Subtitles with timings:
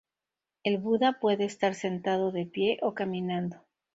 [0.63, 3.63] El Buda puede estar sentado, de pie o caminando.